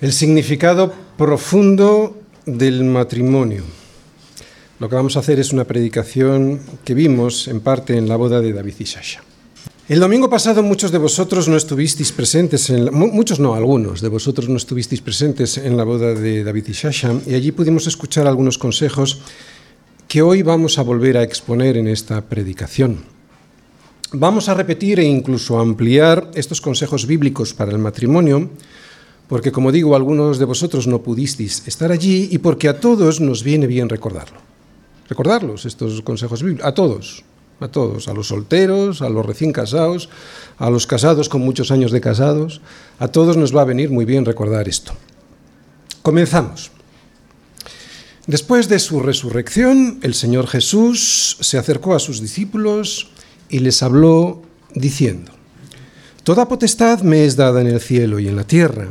[0.00, 3.64] El significado profundo del matrimonio.
[4.78, 8.40] Lo que vamos a hacer es una predicación que vimos en parte en la boda
[8.40, 9.22] de David y Sasha.
[9.90, 14.48] El domingo pasado muchos de vosotros no estuvisteis presentes, en muchos no, algunos de vosotros
[14.48, 18.56] no estuvisteis presentes en la boda de David y Sasha y allí pudimos escuchar algunos
[18.56, 19.20] consejos
[20.08, 23.04] que hoy vamos a volver a exponer en esta predicación.
[24.12, 28.48] Vamos a repetir e incluso ampliar estos consejos bíblicos para el matrimonio
[29.30, 33.44] porque como digo, algunos de vosotros no pudisteis estar allí y porque a todos nos
[33.44, 34.40] viene bien recordarlo.
[35.08, 37.22] Recordarlos, estos consejos bíblicos, a todos,
[37.60, 40.08] a todos, a los solteros, a los recién casados,
[40.58, 42.60] a los casados con muchos años de casados,
[42.98, 44.94] a todos nos va a venir muy bien recordar esto.
[46.02, 46.72] Comenzamos.
[48.26, 53.12] Después de su resurrección, el Señor Jesús se acercó a sus discípulos
[53.48, 54.42] y les habló
[54.74, 55.30] diciendo,
[56.24, 58.90] Toda potestad me es dada en el cielo y en la tierra.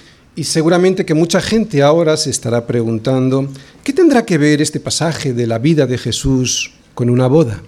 [0.35, 3.49] Y seguramente que mucha gente ahora se estará preguntando,
[3.83, 7.61] ¿qué tendrá que ver este pasaje de la vida de Jesús con una boda?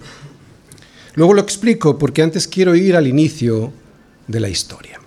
[1.14, 3.72] Luego lo explico porque antes quiero ir al inicio
[4.26, 4.98] de la historia.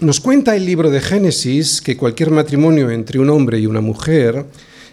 [0.00, 4.46] Nos cuenta el libro de Génesis que cualquier matrimonio entre un hombre y una mujer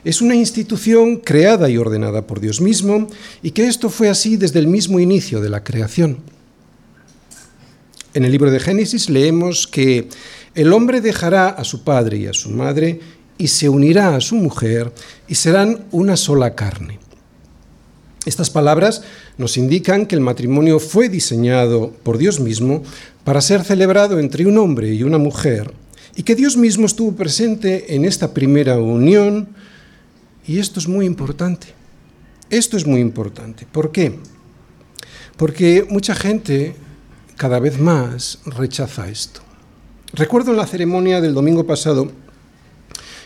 [0.04, 3.08] es una institución creada y ordenada por Dios mismo
[3.44, 6.18] y que esto fue así desde el mismo inicio de la creación.
[8.14, 10.10] En el libro de Génesis leemos que
[10.56, 13.00] el hombre dejará a su padre y a su madre
[13.38, 14.92] y se unirá a su mujer
[15.28, 17.00] y serán una sola carne.
[18.26, 19.02] Estas palabras
[19.38, 22.84] nos indican que el matrimonio fue diseñado por Dios mismo
[23.24, 25.74] para ser celebrado entre un hombre y una mujer
[26.16, 29.50] y que Dios mismo estuvo presente en esta primera unión
[30.46, 31.68] y esto es muy importante.
[32.50, 33.66] Esto es muy importante.
[33.72, 34.20] ¿Por qué?
[35.38, 36.76] Porque mucha gente
[37.38, 39.42] cada vez más rechaza esto.
[40.14, 42.12] Recuerdo en la ceremonia del domingo pasado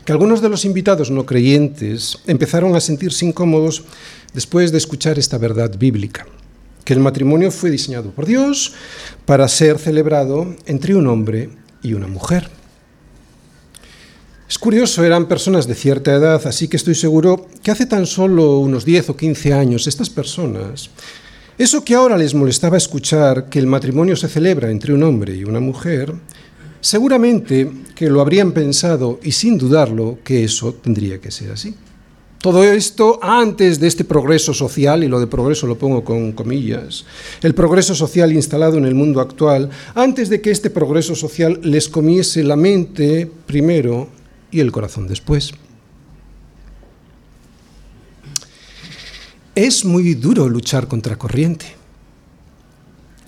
[0.05, 3.83] que algunos de los invitados no creyentes empezaron a sentirse incómodos
[4.35, 6.27] después de escuchar esta verdad bíblica,
[6.83, 8.73] que el matrimonio fue diseñado por Dios
[9.25, 11.49] para ser celebrado entre un hombre
[11.81, 12.49] y una mujer.
[14.47, 18.59] Es curioso, eran personas de cierta edad, así que estoy seguro que hace tan solo
[18.59, 20.91] unos 10 o 15 años estas personas,
[21.57, 25.45] eso que ahora les molestaba escuchar que el matrimonio se celebra entre un hombre y
[25.45, 26.13] una mujer,
[26.85, 31.73] Seguramente que lo habrían pensado y sin dudarlo que eso tendría que ser así.
[32.39, 37.03] Todo esto antes de este progreso social, y lo de progreso lo pongo con comillas,
[37.41, 41.89] el progreso social instalado en el mundo actual, antes de que este progreso social les
[41.89, 44.07] comiese la mente primero
[44.51, 45.53] y el corazón después.
[49.55, 51.65] Es muy duro luchar contra corriente.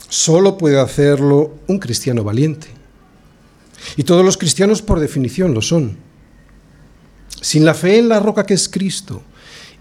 [0.10, 2.77] Solo puede hacerlo un cristiano valiente.
[3.96, 5.98] Y todos los cristianos por definición lo son.
[7.42, 9.22] Sin la fe en la roca que es Cristo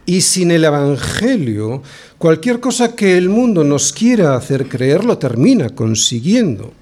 [0.05, 1.83] y sin el Evangelio,
[2.17, 6.73] cualquier cosa que el mundo nos quiera hacer creer lo termina consiguiendo.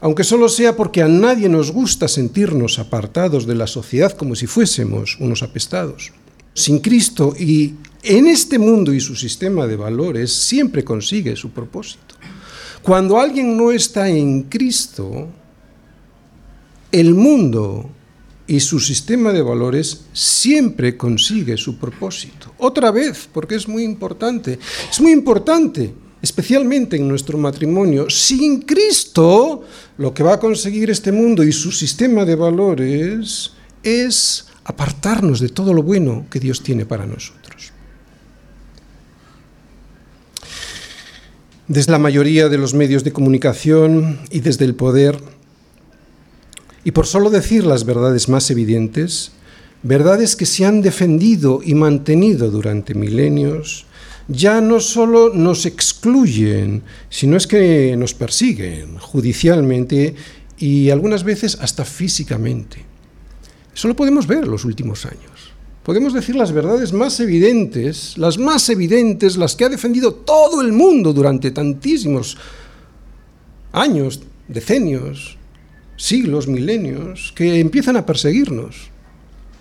[0.00, 4.48] Aunque solo sea porque a nadie nos gusta sentirnos apartados de la sociedad como si
[4.48, 6.12] fuésemos unos apestados.
[6.54, 12.16] Sin Cristo y en este mundo y su sistema de valores siempre consigue su propósito.
[12.82, 15.28] Cuando alguien no está en Cristo,
[16.92, 17.90] el mundo
[18.46, 22.52] y su sistema de valores siempre consigue su propósito.
[22.58, 24.58] Otra vez, porque es muy importante.
[24.90, 28.10] Es muy importante, especialmente en nuestro matrimonio.
[28.10, 29.62] Sin Cristo,
[29.96, 33.52] lo que va a conseguir este mundo y su sistema de valores
[33.82, 37.72] es apartarnos de todo lo bueno que Dios tiene para nosotros.
[41.68, 45.18] Desde la mayoría de los medios de comunicación y desde el poder,
[46.84, 49.32] y por solo decir las verdades más evidentes,
[49.82, 53.86] verdades que se han defendido y mantenido durante milenios,
[54.28, 60.14] ya no solo nos excluyen, sino es que nos persiguen judicialmente
[60.58, 62.84] y algunas veces hasta físicamente.
[63.74, 65.52] Eso lo podemos ver los últimos años.
[65.82, 70.72] Podemos decir las verdades más evidentes, las más evidentes, las que ha defendido todo el
[70.72, 72.36] mundo durante tantísimos
[73.72, 75.38] años, decenios,
[75.96, 78.90] siglos, milenios, que empiezan a perseguirnos.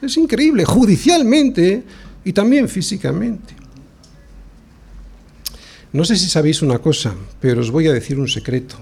[0.02, 1.84] Es increíble, judicialmente
[2.24, 3.54] y también físicamente.
[5.94, 8.78] No sé si sabéis una cosa, pero os voy a decir un secreto.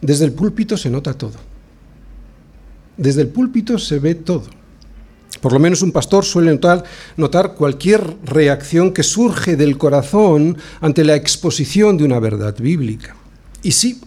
[0.00, 1.36] Desde el púlpito se nota todo.
[2.96, 4.46] Desde el púlpito se ve todo.
[5.40, 6.58] Por lo menos un pastor suele
[7.16, 13.14] notar, cualquier reacción que surge del corazón ante la exposición de una verdad bíblica.
[13.62, 14.00] Y sí,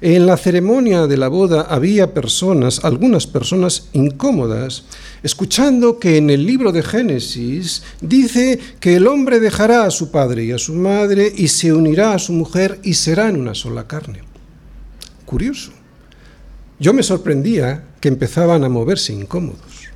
[0.00, 4.84] en la ceremonia de la boda había personas, algunas personas incómodas,
[5.24, 10.44] escuchando que en el libro de Génesis dice que el hombre dejará a su padre
[10.44, 14.20] y a su madre y se unirá a su mujer y serán una sola carne.
[15.24, 15.72] Curioso.
[16.78, 19.88] Yo me sorprendía que empezaban a moverse incómodos.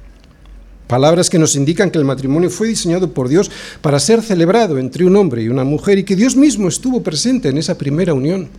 [0.89, 3.51] Palabras que nos indican que el matrimonio fue diseñado por Dios
[3.81, 7.49] para ser celebrado entre un hombre y una mujer y que Dios mismo estuvo presente
[7.49, 8.51] en esa primera unión.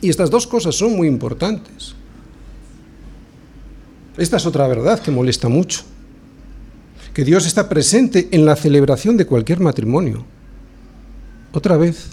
[0.00, 1.94] Y estas dos cosas son muy importantes.
[4.16, 5.82] Esta es otra verdad que molesta mucho.
[7.14, 10.24] Que Dios está presente en la celebración de cualquier matrimonio.
[11.52, 12.08] Otra vez,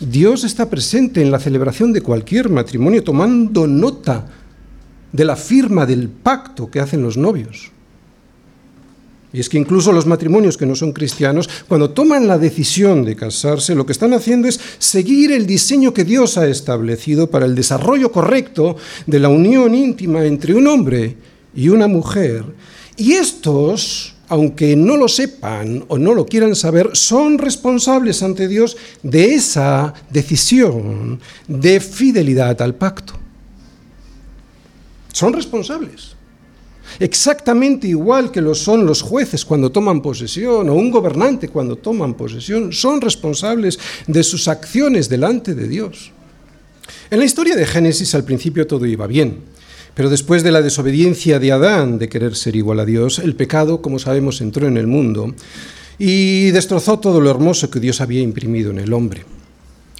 [0.00, 4.26] Dios está presente en la celebración de cualquier matrimonio tomando nota
[5.12, 7.70] de la firma del pacto que hacen los novios.
[9.32, 13.14] Y es que incluso los matrimonios que no son cristianos, cuando toman la decisión de
[13.14, 17.54] casarse, lo que están haciendo es seguir el diseño que Dios ha establecido para el
[17.54, 21.16] desarrollo correcto de la unión íntima entre un hombre
[21.54, 22.44] y una mujer.
[22.96, 28.76] Y estos, aunque no lo sepan o no lo quieran saber, son responsables ante Dios
[29.04, 33.14] de esa decisión de fidelidad al pacto.
[35.12, 36.19] Son responsables
[36.98, 42.14] exactamente igual que lo son los jueces cuando toman posesión o un gobernante cuando toman
[42.14, 46.12] posesión, son responsables de sus acciones delante de Dios.
[47.10, 49.38] En la historia de Génesis al principio todo iba bien,
[49.94, 53.82] pero después de la desobediencia de Adán de querer ser igual a Dios, el pecado,
[53.82, 55.34] como sabemos, entró en el mundo
[55.98, 59.24] y destrozó todo lo hermoso que Dios había imprimido en el hombre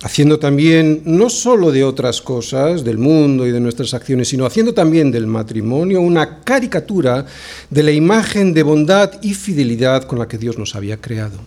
[0.02, 4.72] haciendo también no sólo de otras cosas, del mundo y de nuestras acciones, sino haciendo
[4.72, 7.26] también del matrimonio una caricatura
[7.68, 11.38] de la imagen de bondad y fidelidad con la que Dios nos había creado.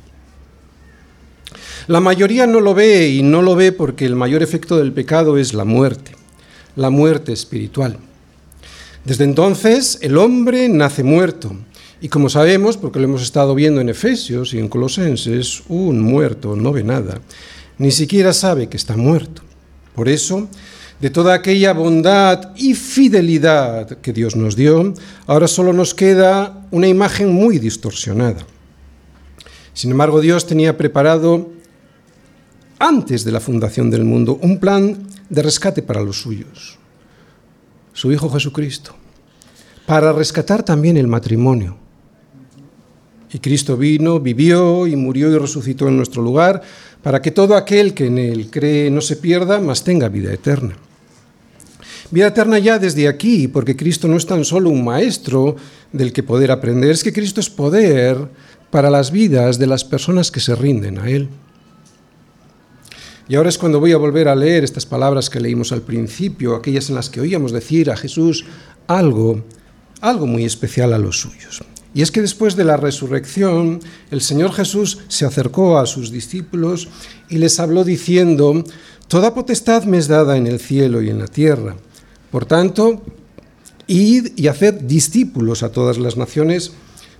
[1.87, 5.37] La mayoría no lo ve y no lo ve porque el mayor efecto del pecado
[5.37, 6.11] es la muerte,
[6.75, 7.97] la muerte espiritual.
[9.03, 11.53] Desde entonces el hombre nace muerto
[11.99, 16.55] y como sabemos, porque lo hemos estado viendo en Efesios y en Colosenses, un muerto
[16.55, 17.19] no ve nada
[17.77, 19.41] ni siquiera sabe que está muerto.
[19.95, 20.47] Por eso,
[20.99, 24.93] de toda aquella bondad y fidelidad que Dios nos dio,
[25.27, 28.45] ahora solo nos queda una imagen muy distorsionada.
[29.73, 31.51] Sin embargo, Dios tenía preparado,
[32.79, 36.77] antes de la fundación del mundo, un plan de rescate para los suyos,
[37.93, 38.95] su Hijo Jesucristo,
[39.85, 41.77] para rescatar también el matrimonio.
[43.31, 46.61] Y Cristo vino, vivió y murió y resucitó en nuestro lugar
[47.03, 50.75] para que todo aquel que en él cree no se pierda, mas tenga vida eterna.
[52.09, 55.57] Vida eterna ya desde aquí, porque Cristo no es tan solo un maestro
[55.91, 58.29] del que poder aprender, es que Cristo es poder
[58.71, 61.27] para las vidas de las personas que se rinden a Él.
[63.27, 66.55] Y ahora es cuando voy a volver a leer estas palabras que leímos al principio,
[66.55, 68.45] aquellas en las que oíamos decir a Jesús
[68.87, 69.43] algo,
[70.01, 71.63] algo muy especial a los suyos.
[71.93, 76.87] Y es que después de la resurrección, el Señor Jesús se acercó a sus discípulos
[77.29, 78.63] y les habló diciendo,
[79.07, 81.75] Toda potestad me es dada en el cielo y en la tierra.
[82.31, 83.03] Por tanto,
[83.85, 86.71] id y haced discípulos a todas las naciones,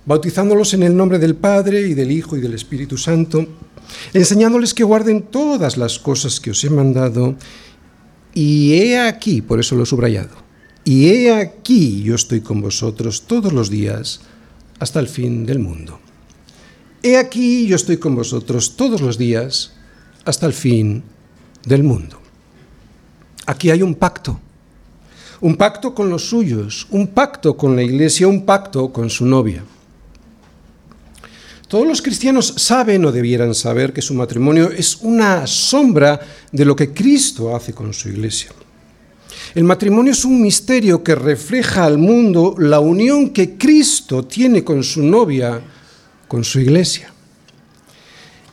[0.06, 3.46] bautizándolos en el nombre del Padre y del Hijo y del Espíritu Santo,
[4.12, 7.36] enseñándoles que guarden todas las cosas que os he mandado.
[8.34, 10.34] Y he aquí, por eso lo he subrayado,
[10.84, 14.20] y he aquí yo estoy con vosotros todos los días
[14.78, 16.00] hasta el fin del mundo.
[17.02, 19.74] He aquí yo estoy con vosotros todos los días
[20.24, 21.02] hasta el fin
[21.64, 22.18] del mundo.
[23.46, 24.40] Aquí hay un pacto,
[25.40, 29.62] un pacto con los suyos, un pacto con la iglesia, un pacto con su novia.
[31.68, 36.20] Todos los cristianos saben o debieran saber que su matrimonio es una sombra
[36.52, 38.52] de lo que Cristo hace con su iglesia.
[39.54, 44.82] El matrimonio es un misterio que refleja al mundo la unión que Cristo tiene con
[44.82, 45.60] su novia,
[46.28, 47.14] con su iglesia.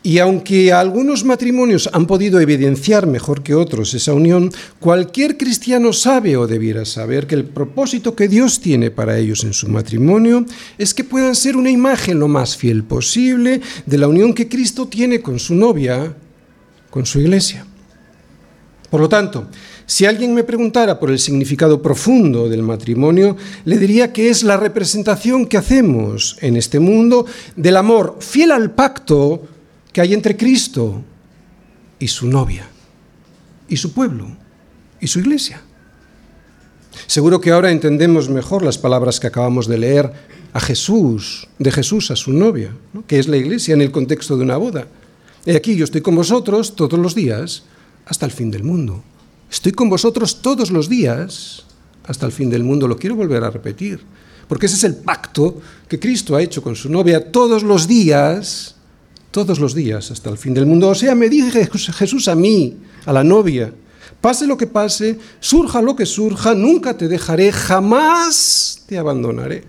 [0.03, 6.35] Y aunque algunos matrimonios han podido evidenciar mejor que otros esa unión, cualquier cristiano sabe
[6.37, 10.43] o debiera saber que el propósito que Dios tiene para ellos en su matrimonio
[10.79, 14.87] es que puedan ser una imagen lo más fiel posible de la unión que Cristo
[14.87, 16.15] tiene con su novia,
[16.89, 17.67] con su iglesia.
[18.89, 19.49] Por lo tanto,
[19.85, 23.35] si alguien me preguntara por el significado profundo del matrimonio,
[23.65, 28.71] le diría que es la representación que hacemos en este mundo del amor fiel al
[28.71, 29.43] pacto
[29.91, 31.03] que hay entre Cristo
[31.99, 32.67] y su novia,
[33.67, 34.27] y su pueblo,
[34.99, 35.61] y su iglesia.
[37.07, 40.11] Seguro que ahora entendemos mejor las palabras que acabamos de leer
[40.53, 42.75] a Jesús, de Jesús a su novia,
[43.07, 44.87] que es la iglesia en el contexto de una boda.
[45.45, 47.63] Y aquí yo estoy con vosotros todos los días
[48.05, 49.03] hasta el fin del mundo.
[49.51, 51.65] Estoy con vosotros todos los días
[52.05, 52.87] hasta el fin del mundo.
[52.87, 53.99] Lo quiero volver a repetir,
[54.47, 58.75] porque ese es el pacto que Cristo ha hecho con su novia todos los días,
[59.29, 60.87] todos los días hasta el fin del mundo.
[60.87, 63.73] O sea, me dice Jesús a mí, a la novia,
[64.21, 69.65] pase lo que pase, surja lo que surja, nunca te dejaré, jamás te abandonaré.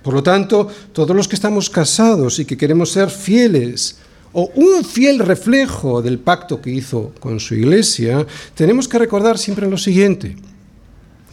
[0.00, 3.98] Por lo tanto, todos los que estamos casados y que queremos ser fieles
[4.32, 9.68] o un fiel reflejo del pacto que hizo con su iglesia, tenemos que recordar siempre
[9.68, 10.36] lo siguiente,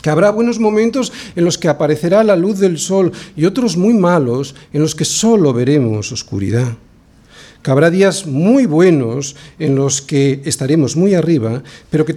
[0.01, 3.94] que habrá buenos momentos en los que aparecerá la luz del sol y otros muy
[3.94, 6.77] malos en los que solo veremos oscuridad.
[7.62, 12.15] Que habrá días muy buenos en los que estaremos muy arriba, pero que,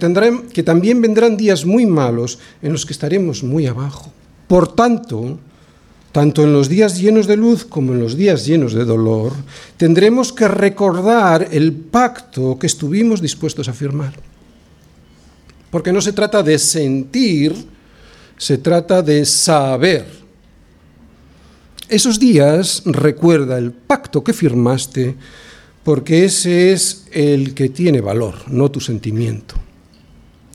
[0.53, 4.13] que también vendrán días muy malos en los que estaremos muy abajo.
[4.47, 5.37] Por tanto,
[6.13, 9.33] tanto en los días llenos de luz como en los días llenos de dolor,
[9.77, 14.13] tendremos que recordar el pacto que estuvimos dispuestos a firmar.
[15.71, 17.55] Porque no se trata de sentir,
[18.37, 20.05] se trata de saber.
[21.89, 25.15] Esos días recuerda el pacto que firmaste,
[25.83, 29.62] porque ese es el que tiene valor, no tu sentimiento.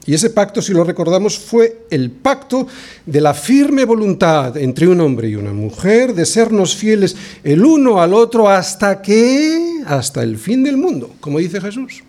[0.09, 2.67] Y ese pacto, si lo recordamos, fue el pacto
[3.05, 8.01] de la firme voluntad entre un hombre y una mujer de sernos fieles el uno
[8.01, 12.03] al otro hasta que, hasta el fin del mundo, como dice Jesús.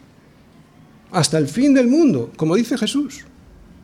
[1.12, 3.26] Hasta el fin del mundo, como dice Jesús.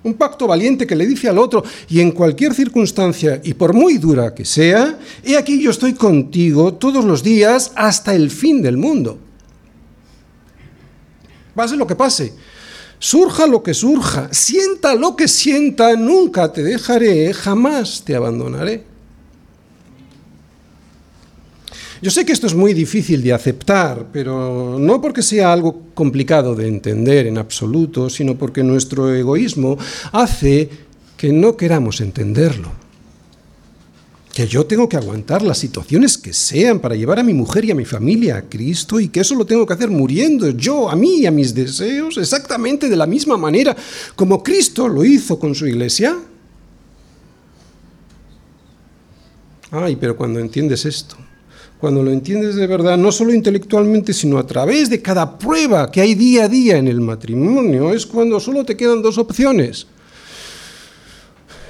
[0.04, 3.98] Un pacto valiente que le dice al otro, y en cualquier circunstancia, y por muy
[3.98, 8.78] dura que sea, he aquí yo estoy contigo todos los días hasta el fin del
[8.78, 9.20] mundo.
[11.54, 12.32] Pase lo que pase,
[13.00, 18.84] Surja lo que surja, sienta lo que sienta, nunca te dejaré, jamás te abandonaré.
[22.02, 26.54] Yo sé que esto es muy difícil de aceptar, pero no porque sea algo complicado
[26.54, 29.78] de entender en absoluto, sino porque nuestro egoísmo
[30.12, 30.70] hace
[31.18, 32.85] que no queramos entenderlo
[34.36, 37.72] que yo tengo que aguantar las situaciones que sean para llevar a mi mujer y
[37.72, 40.96] a mi familia a Cristo y que eso lo tengo que hacer muriendo yo, a
[40.98, 43.74] mí y a mis deseos, exactamente de la misma manera
[44.14, 46.18] como Cristo lo hizo con su iglesia.
[49.72, 51.16] Ay, pero cuando entiendes esto,
[51.80, 56.02] cuando lo entiendes de verdad, no solo intelectualmente, sino a través de cada prueba que
[56.02, 59.88] hay día a día en el matrimonio, es cuando solo te quedan dos opciones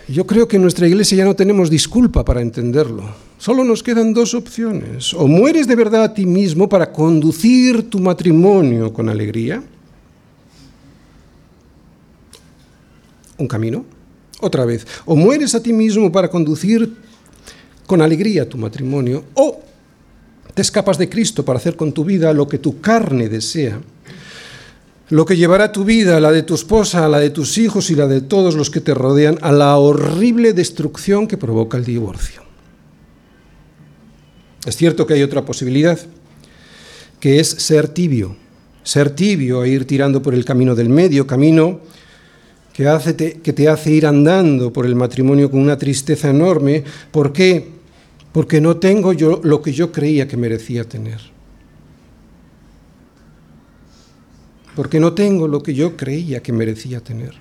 [0.07, 3.03] yo creo que en nuestra iglesia ya no tenemos disculpa para entenderlo.
[3.37, 5.13] Solo nos quedan dos opciones.
[5.13, 9.63] O mueres de verdad a ti mismo para conducir tu matrimonio con alegría.
[13.37, 13.85] Un camino.
[14.41, 14.85] Otra vez.
[15.05, 16.95] O mueres a ti mismo para conducir
[17.87, 19.23] con alegría tu matrimonio.
[19.33, 19.59] O
[20.53, 23.81] te escapas de Cristo para hacer con tu vida lo que tu carne desea
[25.09, 28.07] lo que llevará tu vida, la de tu esposa, la de tus hijos y la
[28.07, 32.41] de todos los que te rodean, a la horrible destrucción que provoca el divorcio.
[34.65, 35.99] Es cierto que hay otra posibilidad,
[37.19, 38.35] que es ser tibio,
[38.83, 41.81] ser tibio e ir tirando por el camino del medio, camino
[42.73, 46.83] que, hace que te hace ir andando por el matrimonio con una tristeza enorme.
[47.11, 47.69] ¿Por qué?
[48.31, 51.34] Porque no tengo yo lo que yo creía que merecía tener.
[54.75, 57.33] Porque no tengo lo que yo creía que merecía tener.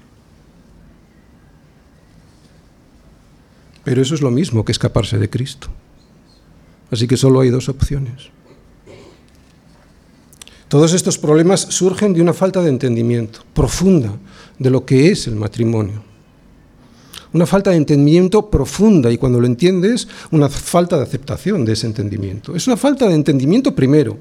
[3.82, 5.68] Pero eso es lo mismo que escaparse de Cristo.
[6.90, 8.30] Así que solo hay dos opciones.
[10.68, 14.16] Todos estos problemas surgen de una falta de entendimiento profunda
[14.58, 16.02] de lo que es el matrimonio.
[17.32, 21.86] Una falta de entendimiento profunda y cuando lo entiendes, una falta de aceptación de ese
[21.86, 22.54] entendimiento.
[22.54, 24.18] Es una falta de entendimiento primero,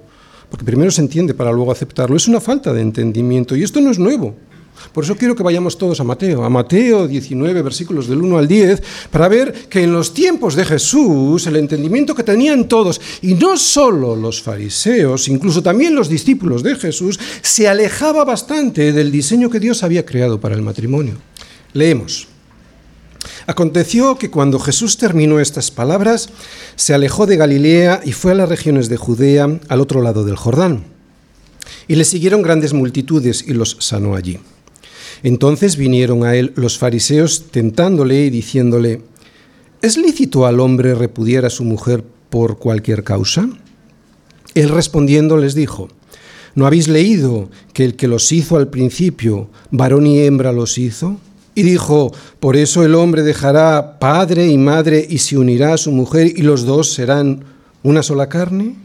[0.53, 2.15] porque primero se entiende para luego aceptarlo.
[2.15, 4.36] Es una falta de entendimiento y esto no es nuevo.
[4.93, 8.48] Por eso quiero que vayamos todos a Mateo, a Mateo 19, versículos del 1 al
[8.48, 13.33] 10, para ver que en los tiempos de Jesús el entendimiento que tenían todos, y
[13.33, 19.50] no solo los fariseos, incluso también los discípulos de Jesús, se alejaba bastante del diseño
[19.50, 21.15] que Dios había creado para el matrimonio.
[21.74, 22.27] Leemos.
[23.45, 26.29] Aconteció que cuando Jesús terminó estas palabras,
[26.75, 30.38] se alejó de Galilea y fue a las regiones de Judea, al otro lado del
[30.38, 30.85] Jordán.
[31.88, 34.39] Y le siguieron grandes multitudes y los sanó allí.
[35.23, 39.01] Entonces vinieron a él los fariseos tentándole y diciéndole,
[39.81, 43.50] ¿es lícito al hombre repudiar a su mujer por cualquier causa?
[44.55, 45.89] Él respondiendo les dijo,
[46.55, 51.17] ¿no habéis leído que el que los hizo al principio, varón y hembra los hizo?
[51.55, 55.91] Y dijo, por eso el hombre dejará padre y madre y se unirá a su
[55.91, 57.43] mujer y los dos serán
[57.83, 58.75] una sola carne.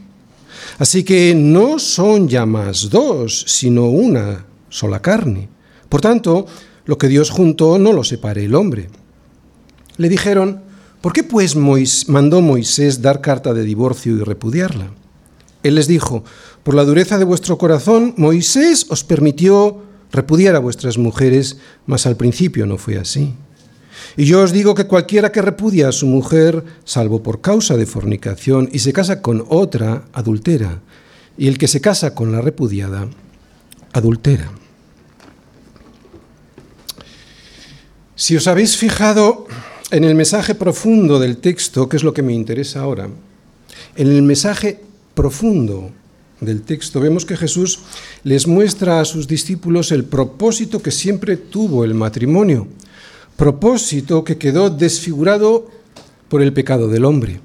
[0.77, 5.49] Así que no son ya más dos, sino una sola carne.
[5.89, 6.45] Por tanto,
[6.85, 8.89] lo que Dios juntó no lo separe el hombre.
[9.97, 10.61] Le dijeron,
[11.01, 14.91] ¿por qué pues mandó Moisés dar carta de divorcio y repudiarla?
[15.63, 16.23] Él les dijo,
[16.63, 22.17] por la dureza de vuestro corazón, Moisés os permitió repudiar a vuestras mujeres, mas al
[22.17, 23.33] principio no fue así.
[24.17, 27.85] Y yo os digo que cualquiera que repudia a su mujer, salvo por causa de
[27.85, 30.81] fornicación, y se casa con otra, adultera,
[31.37, 33.07] y el que se casa con la repudiada,
[33.93, 34.51] adultera.
[38.15, 39.47] Si os habéis fijado
[39.91, 43.09] en el mensaje profundo del texto, que es lo que me interesa ahora,
[43.95, 44.81] en el mensaje
[45.13, 45.91] profundo
[46.41, 47.79] del texto vemos que Jesús
[48.23, 52.67] les muestra a sus discípulos el propósito que siempre tuvo el matrimonio,
[53.35, 55.69] propósito que quedó desfigurado
[56.29, 57.39] por el pecado del hombre.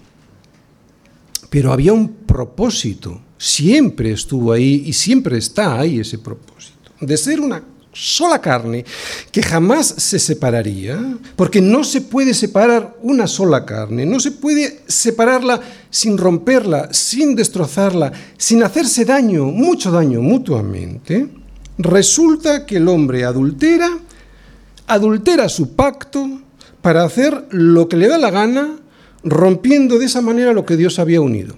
[1.50, 7.40] Pero había un propósito, siempre estuvo ahí y siempre está ahí ese propósito, de ser
[7.40, 7.62] una
[7.94, 8.84] sola carne,
[9.32, 14.80] que jamás se separaría, porque no se puede separar una sola carne, no se puede
[14.86, 15.60] separarla
[15.90, 21.28] sin romperla, sin destrozarla, sin hacerse daño, mucho daño mutuamente,
[21.78, 23.88] resulta que el hombre adultera,
[24.86, 26.42] adultera su pacto
[26.82, 28.76] para hacer lo que le da la gana,
[29.22, 31.56] rompiendo de esa manera lo que Dios había unido.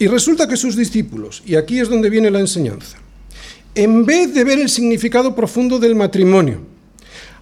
[0.00, 2.98] Y resulta que sus discípulos, y aquí es donde viene la enseñanza,
[3.74, 6.60] en vez de ver el significado profundo del matrimonio,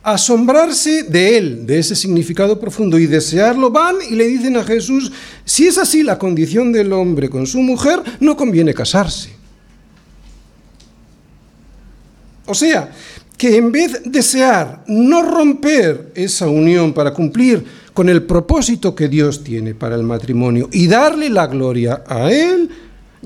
[0.03, 5.11] asombrarse de él, de ese significado profundo y desearlo, van y le dicen a Jesús,
[5.45, 9.31] si es así la condición del hombre con su mujer, no conviene casarse.
[12.47, 12.93] O sea,
[13.37, 19.09] que en vez de desear no romper esa unión para cumplir con el propósito que
[19.09, 22.71] Dios tiene para el matrimonio y darle la gloria a Él,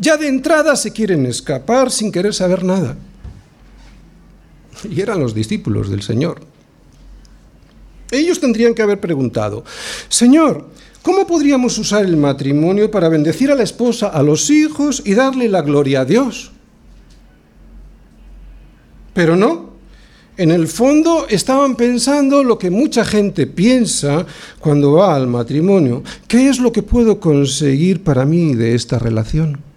[0.01, 2.97] ya de entrada se quieren escapar sin querer saber nada.
[4.89, 6.41] Y eran los discípulos del Señor.
[8.11, 9.63] Ellos tendrían que haber preguntado,
[10.09, 10.69] Señor,
[11.03, 15.49] ¿cómo podríamos usar el matrimonio para bendecir a la esposa, a los hijos y darle
[15.49, 16.51] la gloria a Dios?
[19.13, 19.71] Pero no.
[20.37, 24.25] En el fondo estaban pensando lo que mucha gente piensa
[24.59, 26.03] cuando va al matrimonio.
[26.27, 29.70] ¿Qué es lo que puedo conseguir para mí de esta relación?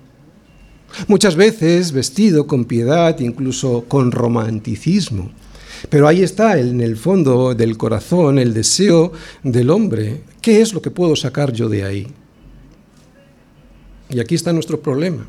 [1.08, 5.32] Muchas veces vestido con piedad, incluso con romanticismo.
[5.90, 9.12] Pero ahí está en el fondo del corazón el deseo
[9.44, 10.22] del hombre.
[10.42, 12.08] ¿Qué es lo que puedo sacar yo de ahí?
[14.10, 15.28] Y aquí está nuestro problema.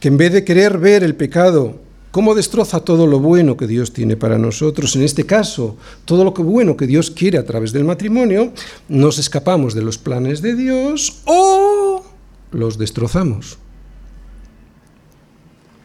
[0.00, 1.76] Que en vez de querer ver el pecado,
[2.10, 6.32] cómo destroza todo lo bueno que Dios tiene para nosotros, en este caso, todo lo
[6.32, 8.52] bueno que Dios quiere a través del matrimonio,
[8.88, 12.04] nos escapamos de los planes de Dios o
[12.50, 13.58] los destrozamos.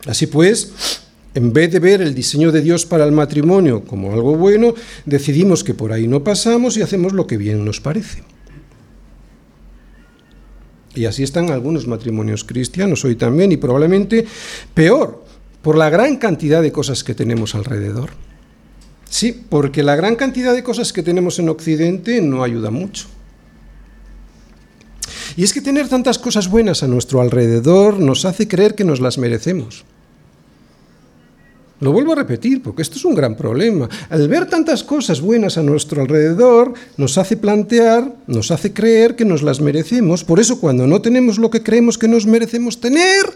[0.05, 1.01] Así pues,
[1.33, 4.73] en vez de ver el diseño de Dios para el matrimonio como algo bueno,
[5.05, 8.23] decidimos que por ahí no pasamos y hacemos lo que bien nos parece.
[10.95, 14.25] Y así están algunos matrimonios cristianos hoy también y probablemente
[14.73, 15.23] peor
[15.61, 18.09] por la gran cantidad de cosas que tenemos alrededor.
[19.09, 23.07] Sí, porque la gran cantidad de cosas que tenemos en Occidente no ayuda mucho.
[25.37, 28.99] Y es que tener tantas cosas buenas a nuestro alrededor nos hace creer que nos
[28.99, 29.85] las merecemos.
[31.79, 33.87] Lo vuelvo a repetir, porque esto es un gran problema.
[34.09, 39.25] Al ver tantas cosas buenas a nuestro alrededor, nos hace plantear, nos hace creer que
[39.25, 40.23] nos las merecemos.
[40.23, 43.27] Por eso cuando no tenemos lo que creemos que nos merecemos tener,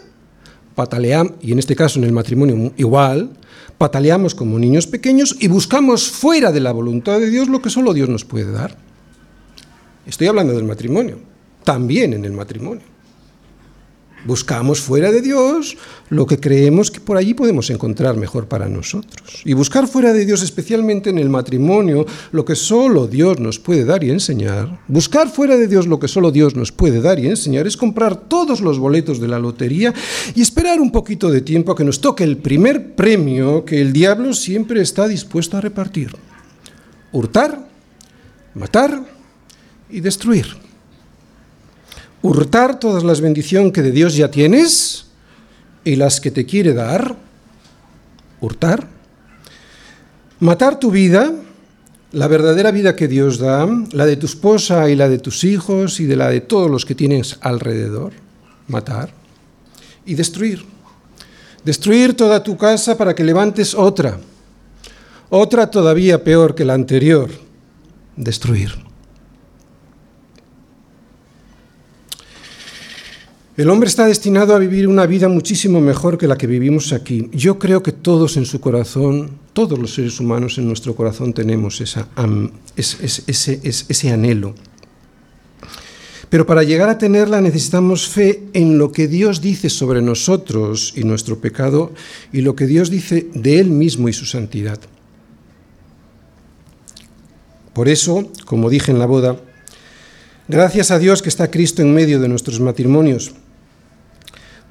[0.74, 3.30] pataleamos, y en este caso en el matrimonio igual,
[3.78, 7.94] pataleamos como niños pequeños y buscamos fuera de la voluntad de Dios lo que solo
[7.94, 8.76] Dios nos puede dar.
[10.04, 11.18] Estoy hablando del matrimonio,
[11.64, 12.92] también en el matrimonio.
[14.24, 15.76] Buscamos fuera de Dios
[16.08, 19.42] lo que creemos que por allí podemos encontrar mejor para nosotros.
[19.44, 23.84] Y buscar fuera de Dios, especialmente en el matrimonio, lo que solo Dios nos puede
[23.84, 27.26] dar y enseñar, buscar fuera de Dios lo que solo Dios nos puede dar y
[27.26, 29.92] enseñar, es comprar todos los boletos de la lotería
[30.36, 33.92] y esperar un poquito de tiempo a que nos toque el primer premio que el
[33.92, 36.14] diablo siempre está dispuesto a repartir.
[37.10, 37.66] Hurtar,
[38.54, 39.04] matar
[39.90, 40.61] y destruir
[42.22, 45.06] hurtar todas las bendiciones que de Dios ya tienes
[45.84, 47.16] y las que te quiere dar,
[48.40, 48.88] hurtar,
[50.38, 51.32] matar tu vida,
[52.12, 55.98] la verdadera vida que Dios da, la de tu esposa y la de tus hijos
[55.98, 58.12] y de la de todos los que tienes alrededor,
[58.68, 59.12] matar,
[60.06, 60.64] y destruir.
[61.64, 64.18] Destruir toda tu casa para que levantes otra,
[65.30, 67.30] otra todavía peor que la anterior.
[68.16, 68.91] Destruir.
[73.54, 77.28] El hombre está destinado a vivir una vida muchísimo mejor que la que vivimos aquí.
[77.32, 81.82] Yo creo que todos en su corazón, todos los seres humanos en nuestro corazón tenemos
[81.82, 82.00] ese
[84.10, 84.54] anhelo.
[86.30, 91.04] Pero para llegar a tenerla necesitamos fe en lo que Dios dice sobre nosotros y
[91.04, 91.92] nuestro pecado
[92.32, 94.80] y lo que Dios dice de Él mismo y su santidad.
[97.74, 99.38] Por eso, como dije en la boda,
[100.52, 103.32] gracias a Dios que está Cristo en medio de nuestros matrimonios,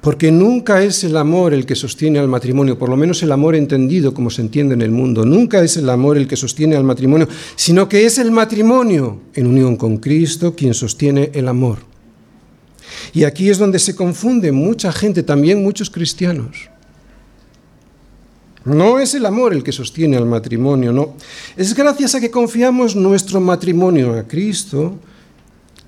[0.00, 3.56] porque nunca es el amor el que sostiene al matrimonio, por lo menos el amor
[3.56, 6.84] entendido como se entiende en el mundo, nunca es el amor el que sostiene al
[6.84, 11.78] matrimonio, sino que es el matrimonio en unión con Cristo quien sostiene el amor.
[13.12, 16.70] Y aquí es donde se confunde mucha gente, también muchos cristianos.
[18.64, 21.16] No es el amor el que sostiene al matrimonio, no.
[21.56, 25.00] Es gracias a que confiamos nuestro matrimonio a Cristo,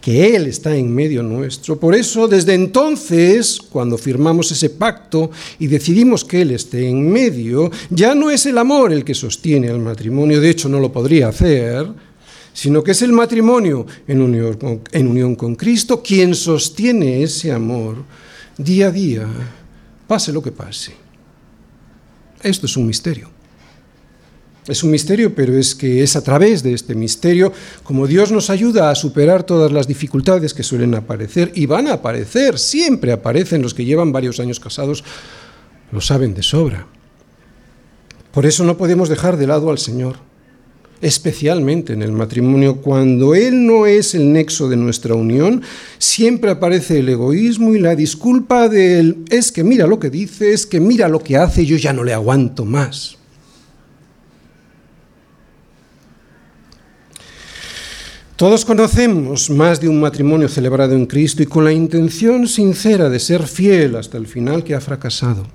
[0.04, 1.80] que Él está en medio nuestro.
[1.80, 7.70] Por eso, desde entonces, cuando firmamos ese pacto y decidimos que Él esté en medio,
[7.88, 11.28] ya no es el amor el que sostiene al matrimonio, de hecho no lo podría
[11.28, 11.88] hacer,
[12.52, 17.50] sino que es el matrimonio en unión con, en unión con Cristo quien sostiene ese
[17.50, 18.04] amor
[18.58, 19.26] día a día,
[20.06, 20.92] pase lo que pase.
[22.42, 23.30] Esto es un misterio.
[24.66, 28.48] Es un misterio, pero es que es a través de este misterio como Dios nos
[28.48, 33.60] ayuda a superar todas las dificultades que suelen aparecer y van a aparecer, siempre aparecen
[33.60, 35.04] los que llevan varios años casados,
[35.92, 36.86] lo saben de sobra.
[38.32, 40.16] Por eso no podemos dejar de lado al Señor,
[41.02, 45.62] especialmente en el matrimonio, cuando Él no es el nexo de nuestra unión,
[45.98, 50.64] siempre aparece el egoísmo y la disculpa del es que mira lo que dice, es
[50.64, 53.18] que mira lo que hace, yo ya no le aguanto más.
[58.36, 63.20] Todos conocemos más de un matrimonio celebrado en Cristo y con la intención sincera de
[63.20, 65.46] ser fiel hasta el final que ha fracasado.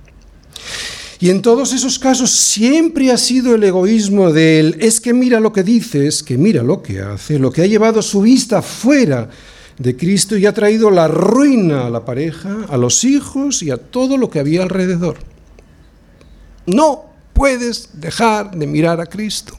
[1.19, 5.41] Y en todos esos casos siempre ha sido el egoísmo de él, es que mira
[5.41, 8.61] lo que dice, es que mira lo que hace, lo que ha llevado su vista
[8.61, 9.29] fuera
[9.77, 13.77] de Cristo y ha traído la ruina a la pareja, a los hijos y a
[13.77, 15.17] todo lo que había alrededor.
[16.65, 19.58] No puedes dejar de mirar a Cristo.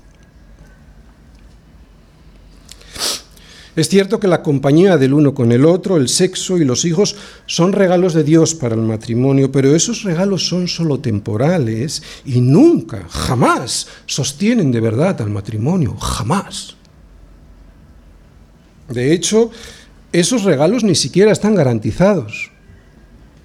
[3.81, 7.17] Es cierto que la compañía del uno con el otro, el sexo y los hijos
[7.47, 13.07] son regalos de Dios para el matrimonio, pero esos regalos son solo temporales y nunca,
[13.09, 16.77] jamás sostienen de verdad al matrimonio, jamás.
[18.91, 19.51] De hecho,
[20.13, 22.51] esos regalos ni siquiera están garantizados.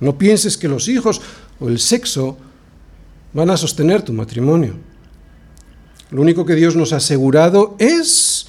[0.02, 1.22] No pienses que los hijos
[1.62, 2.38] o el sexo
[3.32, 4.74] van a sostener tu matrimonio.
[6.12, 8.45] Lo único que Dios nos ha asegurado es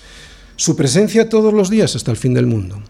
[0.57, 2.83] su presencia todos los días hasta el fin del mundo.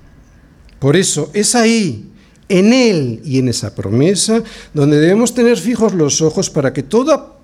[0.78, 2.10] Por eso es ahí,
[2.48, 7.34] en Él y en esa promesa, donde debemos tener fijos los ojos para que todo,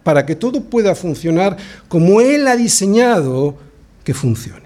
[0.70, 1.56] pueda funcionar
[1.88, 3.56] como Él ha diseñado
[4.04, 4.62] que funcione.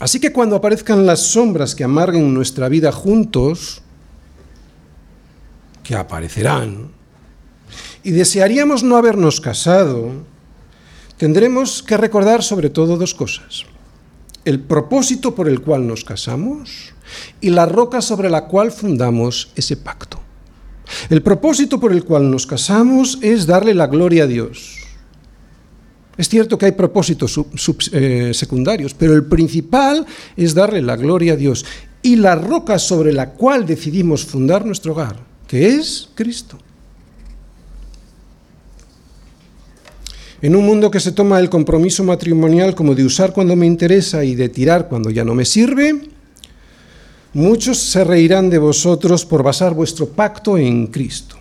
[0.00, 3.80] Así que cuando aparezcan las sombras que amarguen nuestra vida juntos,
[5.82, 6.90] que aparecerán,
[8.02, 10.10] y desearíamos no habernos casado,
[11.16, 13.64] tendremos que recordar sobre todo dos cosas
[14.44, 16.92] el propósito por el cual nos casamos
[17.40, 20.20] y la roca sobre la cual fundamos ese pacto.
[21.08, 24.78] El propósito por el cual nos casamos es darle la gloria a Dios.
[26.16, 27.40] Es cierto que hay propósitos
[27.92, 31.64] eh, secundarios, pero el principal es darle la gloria a Dios.
[32.02, 35.16] Y la roca sobre la cual decidimos fundar nuestro hogar,
[35.48, 36.58] que es Cristo.
[40.44, 44.24] En un mundo que se toma el compromiso matrimonial como de usar cuando me interesa
[44.24, 46.02] y de tirar cuando ya no me sirve,
[47.32, 51.36] muchos se reirán de vosotros por basar vuestro pacto en Cristo.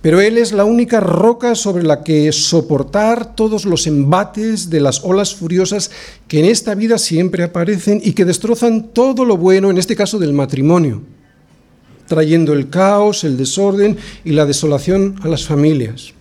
[0.00, 5.04] Pero Él es la única roca sobre la que soportar todos los embates de las
[5.04, 5.90] olas furiosas
[6.26, 10.18] que en esta vida siempre aparecen y que destrozan todo lo bueno, en este caso
[10.18, 11.02] del matrimonio,
[12.06, 16.14] trayendo el caos, el desorden y la desolación a las familias.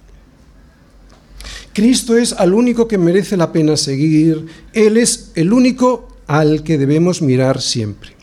[1.77, 6.79] Cristo es al único que merece la pena seguir, Él es el único al que
[6.79, 8.15] debemos mirar siempre.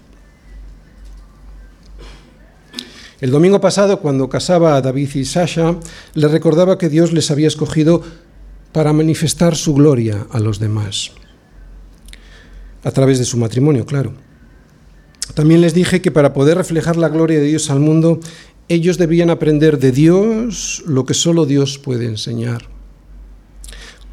[3.20, 5.76] El domingo pasado, cuando casaba a David y Sasha,
[6.14, 8.02] les recordaba que Dios les había escogido
[8.72, 11.12] para manifestar su gloria a los demás,
[12.82, 14.14] a través de su matrimonio, claro.
[15.34, 18.18] También les dije que para poder reflejar la gloria de Dios al mundo
[18.66, 22.73] ellos debían aprender de Dios lo que solo Dios puede enseñar.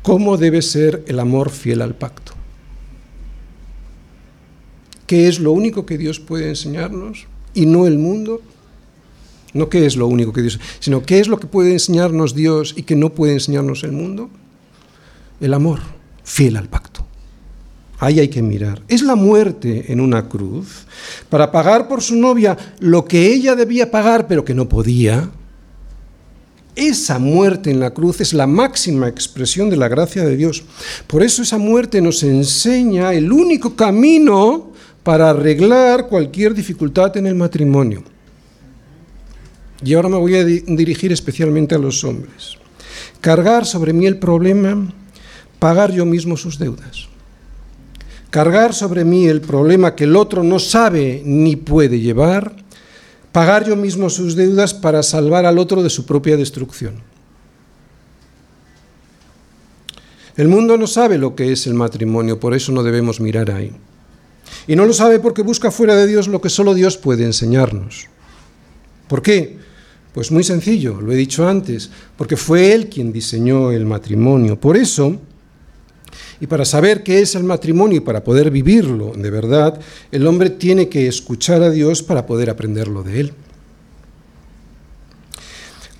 [0.01, 2.33] ¿Cómo debe ser el amor fiel al pacto?
[5.05, 8.41] ¿Qué es lo único que Dios puede enseñarnos y no el mundo?
[9.53, 12.73] No qué es lo único que Dios, sino qué es lo que puede enseñarnos Dios
[12.77, 14.29] y que no puede enseñarnos el mundo.
[15.39, 15.79] El amor
[16.23, 17.05] fiel al pacto.
[17.99, 18.81] Ahí hay que mirar.
[18.87, 20.87] Es la muerte en una cruz
[21.29, 25.29] para pagar por su novia lo que ella debía pagar pero que no podía.
[26.75, 30.63] Esa muerte en la cruz es la máxima expresión de la gracia de Dios.
[31.07, 34.71] Por eso esa muerte nos enseña el único camino
[35.03, 38.03] para arreglar cualquier dificultad en el matrimonio.
[39.83, 42.57] Y ahora me voy a dirigir especialmente a los hombres.
[43.19, 44.93] Cargar sobre mí el problema,
[45.59, 47.11] pagar yo mismo sus deudas
[48.31, 52.55] cargar sobre mí el problema que el otro no sabe ni puede llevar,
[53.31, 56.95] pagar yo mismo sus deudas para salvar al otro de su propia destrucción.
[60.37, 63.71] El mundo no sabe lo que es el matrimonio, por eso no debemos mirar ahí.
[64.67, 68.07] Y no lo sabe porque busca fuera de Dios lo que solo Dios puede enseñarnos.
[69.07, 69.57] ¿Por qué?
[70.13, 74.59] Pues muy sencillo, lo he dicho antes, porque fue Él quien diseñó el matrimonio.
[74.59, 75.19] Por eso,
[76.41, 79.79] y para saber qué es el matrimonio y para poder vivirlo de verdad,
[80.11, 83.33] el hombre tiene que escuchar a Dios para poder aprenderlo de Él.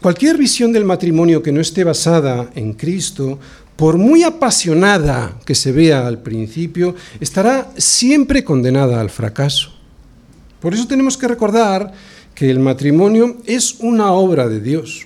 [0.02, 3.38] Cualquier visión del matrimonio que no esté basada en Cristo,
[3.76, 9.72] por muy apasionada que se vea al principio, estará siempre condenada al fracaso.
[10.60, 11.94] Por eso tenemos que recordar
[12.34, 15.06] que el matrimonio es una obra de Dios.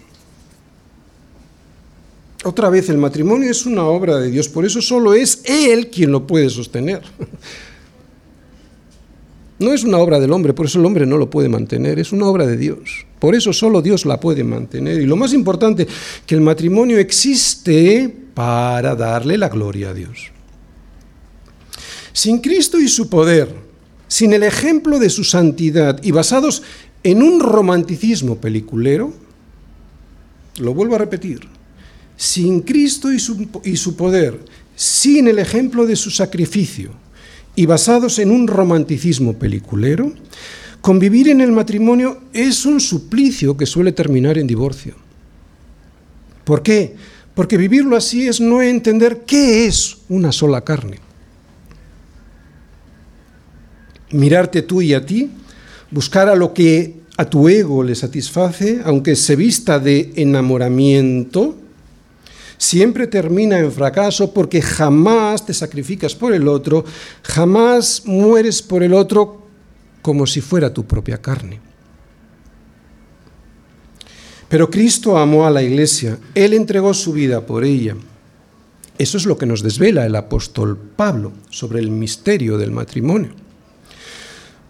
[2.46, 6.12] Otra vez, el matrimonio es una obra de Dios, por eso solo es Él quien
[6.12, 7.02] lo puede sostener.
[9.58, 12.12] No es una obra del hombre, por eso el hombre no lo puede mantener, es
[12.12, 13.06] una obra de Dios.
[13.20, 15.00] Por eso solo Dios la puede mantener.
[15.00, 15.88] Y lo más importante,
[16.26, 20.30] que el matrimonio existe para darle la gloria a Dios.
[22.12, 23.48] Sin Cristo y su poder,
[24.10, 26.62] sin el ejemplo de su santidad y basados
[27.04, 29.14] en un romanticismo peliculero,
[30.58, 31.55] lo vuelvo a repetir,
[32.18, 34.40] sin Cristo y su, poder,
[34.76, 36.92] sin el ejemplo de su sacrificio
[37.56, 40.14] y basados en un romanticismo peliculero,
[40.82, 44.96] convivir en el matrimonio es un suplicio que suele terminar en divorcio.
[46.44, 46.96] ¿Por qué?
[47.34, 51.00] Porque vivirlo así es no entender qué es una sola carne.
[54.12, 55.32] Mirarte tú y a ti,
[55.92, 61.58] buscar a lo que a tu ego le satisface, aunque se vista de enamoramiento,
[62.58, 66.86] siempre termina en fracaso porque jamás te sacrificas por el otro,
[67.24, 69.44] jamás mueres por el otro
[70.02, 71.60] como si fuera tu propia carne.
[74.48, 77.96] Pero Cristo amó a la iglesia, Él entregó su vida por ella.
[78.98, 83.45] Eso es lo que nos desvela el apóstol Pablo sobre el misterio del matrimonio.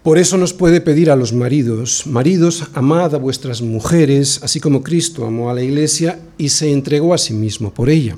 [0.06, 4.84] Por eso nos puede pedir a los maridos, maridos, amad a vuestras mujeres, así como
[4.84, 8.16] Cristo amó a la iglesia y se entregó a sí mismo por ella.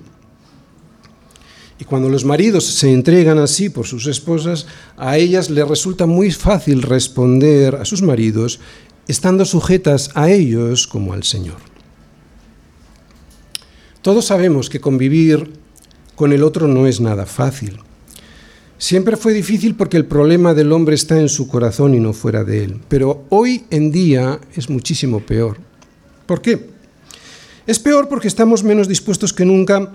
[1.80, 4.66] Y cuando los maridos se entregan así por sus esposas,
[4.98, 8.60] a ellas les resulta muy fácil responder a sus maridos,
[9.06, 11.56] estando sujetas a ellos como al Señor.
[14.02, 15.54] Todos sabemos que convivir
[16.16, 17.80] con el otro no es nada fácil.
[18.78, 22.44] Siempre fue difícil porque el problema del hombre está en su corazón y no fuera
[22.44, 22.80] de él.
[22.88, 25.58] Pero hoy en día es muchísimo peor.
[26.26, 26.70] ¿Por qué?
[27.66, 29.92] Es peor porque estamos menos dispuestos que nunca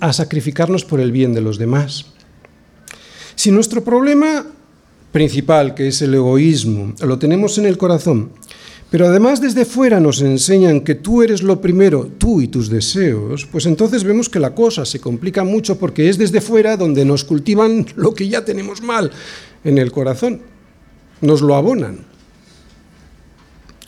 [0.00, 2.06] a sacrificarnos por el bien de los demás.
[3.36, 4.46] Si nuestro problema
[5.12, 8.30] principal, que es el egoísmo, lo tenemos en el corazón,
[8.94, 13.44] pero además desde fuera nos enseñan que tú eres lo primero, tú y tus deseos,
[13.44, 17.24] pues entonces vemos que la cosa se complica mucho porque es desde fuera donde nos
[17.24, 19.10] cultivan lo que ya tenemos mal
[19.64, 20.42] en el corazón,
[21.20, 22.04] nos lo abonan.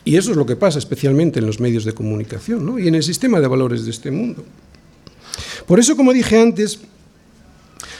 [0.03, 3.03] Y eso es lo que pasa especialmente en los medios de comunicación y en el
[3.03, 4.43] sistema de valores de este mundo.
[5.65, 6.81] Por eso, como dije antes,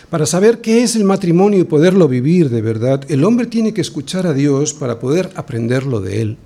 [0.10, 3.80] para saber qué es el matrimonio y poderlo vivir de verdad, el hombre tiene que
[3.80, 6.38] escuchar a Dios para poder aprenderlo de Él.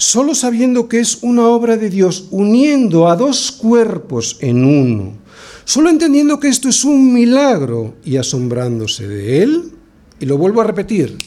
[0.00, 5.18] Solo sabiendo que es una obra de Dios uniendo a dos cuerpos en uno,
[5.66, 9.72] solo entendiendo que esto es un milagro y asombrándose de él,
[10.18, 11.18] y lo vuelvo a repetir,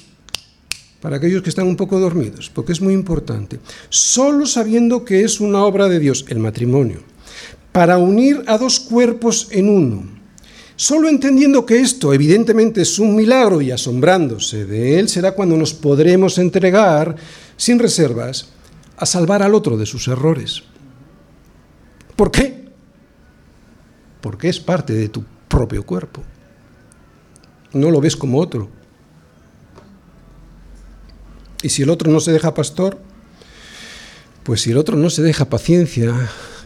[1.02, 3.60] para aquellos que están un poco dormidos, porque es muy importante,
[3.90, 7.02] solo sabiendo que es una obra de Dios, el matrimonio,
[7.72, 10.10] para unir a dos cuerpos en uno,
[10.76, 15.76] solo entendiendo que esto evidentemente es un milagro y asombrándose de él, será cuando nos
[15.76, 17.16] podremos entregar
[17.56, 18.48] sin reservas,
[19.04, 20.64] a salvar al otro de sus errores.
[22.16, 22.70] ¿Por qué?
[24.22, 26.24] Porque es parte de tu propio cuerpo.
[27.74, 28.70] No lo ves como otro.
[31.62, 33.00] Y si el otro no se deja pastor,
[34.44, 36.14] pues si el otro no se deja paciencia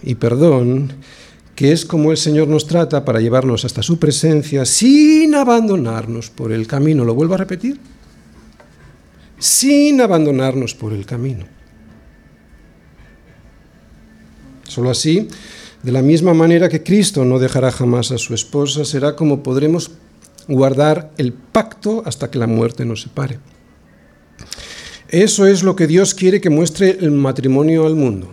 [0.01, 0.93] y perdón,
[1.55, 6.51] que es como el Señor nos trata para llevarnos hasta su presencia sin abandonarnos por
[6.51, 7.79] el camino, lo vuelvo a repetir,
[9.39, 11.56] sin abandonarnos por el camino.
[14.77, 15.27] Solo así,
[15.81, 19.89] de la misma manera que Cristo no dejará jamás a su esposa, será como podremos
[20.47, 23.39] guardar el pacto hasta que la muerte nos separe.
[25.09, 28.29] Eso es lo que Dios quiere que muestre el matrimonio al mundo.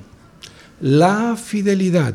[0.82, 2.14] La fidelidad.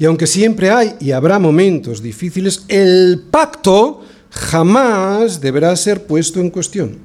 [0.00, 6.50] Y aunque siempre hay y habrá momentos difíciles, el pacto jamás deberá ser puesto en
[6.50, 6.98] cuestión.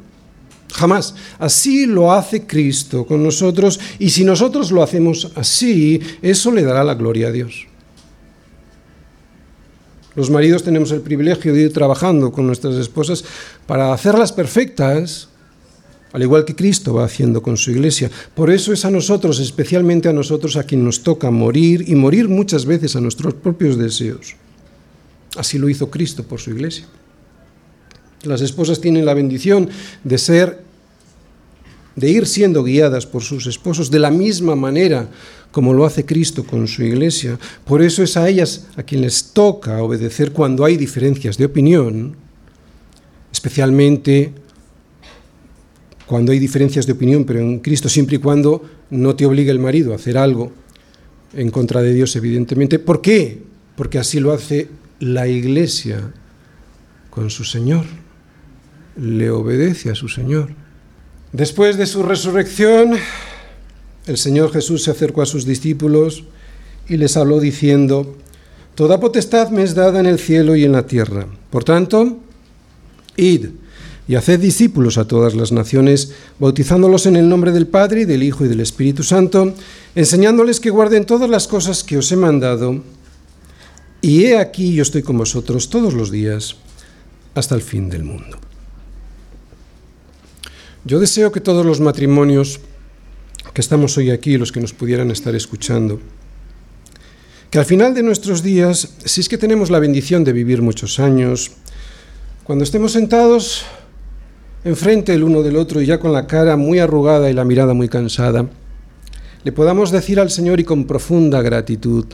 [0.71, 1.15] Jamás.
[1.39, 6.83] Así lo hace Cristo con nosotros y si nosotros lo hacemos así, eso le dará
[6.83, 7.67] la gloria a Dios.
[10.15, 13.23] Los maridos tenemos el privilegio de ir trabajando con nuestras esposas
[13.65, 15.29] para hacerlas perfectas,
[16.11, 18.09] al igual que Cristo va haciendo con su iglesia.
[18.35, 22.27] Por eso es a nosotros, especialmente a nosotros, a quien nos toca morir y morir
[22.27, 24.35] muchas veces a nuestros propios deseos.
[25.37, 26.85] Así lo hizo Cristo por su iglesia.
[28.23, 29.69] Las esposas tienen la bendición
[30.03, 30.69] de ser
[31.95, 35.09] de ir siendo guiadas por sus esposos de la misma manera
[35.51, 37.37] como lo hace Cristo con su iglesia.
[37.65, 42.15] Por eso es a ellas a quien les toca obedecer cuando hay diferencias de opinión,
[43.31, 44.31] especialmente
[46.05, 49.59] cuando hay diferencias de opinión, pero en Cristo siempre y cuando no te obligue el
[49.59, 50.51] marido a hacer algo
[51.33, 52.79] en contra de Dios, evidentemente.
[52.79, 53.43] ¿Por qué?
[53.75, 56.11] Porque así lo hace la iglesia
[57.09, 57.85] con su Señor.
[58.99, 60.49] Le obedece a su Señor.
[61.31, 62.95] Después de su resurrección,
[64.07, 66.23] el Señor Jesús se acercó a sus discípulos
[66.87, 68.17] y les habló diciendo,
[68.75, 71.27] Toda potestad me es dada en el cielo y en la tierra.
[71.49, 72.17] Por tanto,
[73.15, 73.47] id
[74.07, 78.23] y haced discípulos a todas las naciones, bautizándolos en el nombre del Padre y del
[78.23, 79.53] Hijo y del Espíritu Santo,
[79.93, 82.81] enseñándoles que guarden todas las cosas que os he mandado.
[84.01, 86.55] Y he aquí yo estoy con vosotros todos los días
[87.35, 88.48] hasta el fin del mundo.
[90.89, 92.61] Yo deseo que todos los matrimonios
[93.53, 95.99] que estamos hoy aquí, los que nos pudieran estar escuchando,
[97.51, 100.99] que al final de nuestros días, si es que tenemos la bendición de vivir muchos
[100.99, 101.51] años,
[102.43, 103.65] cuando estemos sentados
[104.63, 107.75] enfrente el uno del otro y ya con la cara muy arrugada y la mirada
[107.75, 108.49] muy cansada,
[109.43, 112.05] le podamos decir al Señor y con profunda gratitud,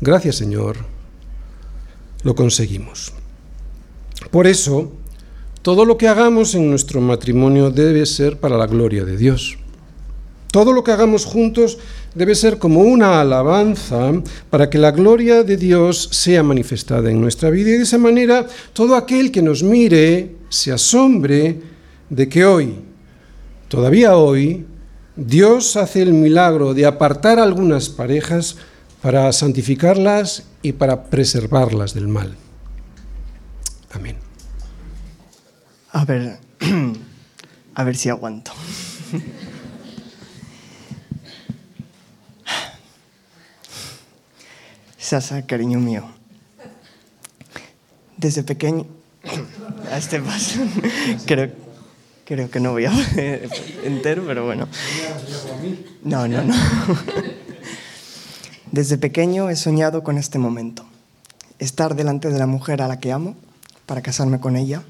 [0.00, 0.76] gracias Señor,
[2.22, 3.12] lo conseguimos.
[4.30, 4.92] Por eso,
[5.62, 9.58] todo lo que hagamos en nuestro matrimonio debe ser para la gloria de Dios.
[10.50, 11.78] Todo lo que hagamos juntos
[12.14, 14.12] debe ser como una alabanza
[14.48, 18.46] para que la gloria de Dios sea manifestada en nuestra vida y de esa manera
[18.72, 21.60] todo aquel que nos mire se asombre
[22.08, 22.74] de que hoy,
[23.68, 24.64] todavía hoy,
[25.16, 28.56] Dios hace el milagro de apartar algunas parejas
[29.02, 32.36] para santificarlas y para preservarlas del mal.
[33.90, 34.27] Amén.
[35.92, 36.38] A ver,
[37.74, 38.52] a ver si aguanto.
[44.98, 46.04] Sasa, cariño mío.
[48.18, 48.84] Desde pequeño...
[49.90, 50.60] A este paso.
[51.26, 51.50] Creo,
[52.26, 52.92] creo que no voy a
[53.84, 54.68] entero, pero bueno.
[56.02, 56.54] No, no, no.
[58.70, 60.84] Desde pequeño he soñado con este momento.
[61.58, 63.34] Estar delante de la mujer a la que amo
[63.86, 64.82] para casarme con ella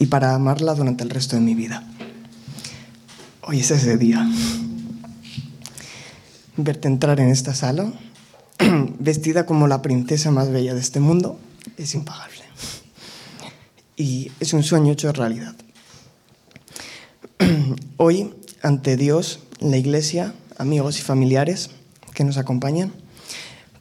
[0.00, 1.84] y para amarla durante el resto de mi vida.
[3.42, 4.26] Hoy es ese día.
[6.56, 7.92] Verte entrar en esta sala,
[8.98, 11.38] vestida como la princesa más bella de este mundo,
[11.76, 12.42] es impagable.
[13.94, 15.54] Y es un sueño hecho realidad.
[17.98, 21.70] Hoy, ante Dios, la iglesia, amigos y familiares
[22.14, 22.90] que nos acompañan,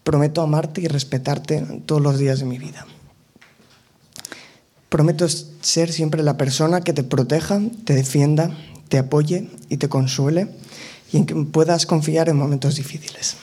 [0.03, 2.85] prometo amarte y respetarte todos los días de mi vida.
[4.89, 8.57] Prometo ser siempre la persona que te proteja, te defienda,
[8.89, 10.49] te apoye y te consuele
[11.13, 13.37] y en que puedas confiar en momentos difíciles.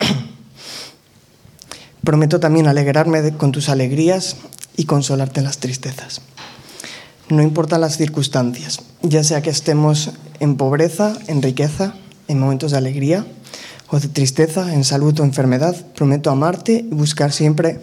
[2.04, 4.36] Prometo también alegrarme con tus alegrías
[4.76, 6.20] y consolarte en las tristezas.
[7.28, 11.94] No importan las circunstancias, ya sea que estemos en pobreza, en riqueza,
[12.28, 13.26] en momentos de alegría
[13.88, 17.80] o de tristeza, en salud o enfermedad, prometo amarte y buscar siempre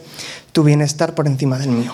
[0.52, 1.94] tu bienestar por encima del mío.